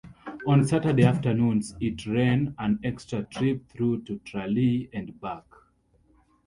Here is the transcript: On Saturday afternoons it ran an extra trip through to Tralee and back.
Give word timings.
On 0.47 0.65
Saturday 0.65 1.03
afternoons 1.03 1.75
it 1.79 2.07
ran 2.07 2.55
an 2.57 2.79
extra 2.83 3.21
trip 3.25 3.67
through 3.67 4.01
to 4.05 4.17
Tralee 4.25 4.89
and 4.93 5.21
back. 5.21 5.45